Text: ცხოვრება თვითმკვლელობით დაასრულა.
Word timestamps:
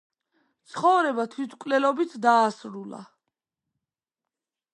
ცხოვრება 0.71 1.25
თვითმკვლელობით 1.35 2.17
დაასრულა. 2.25 3.03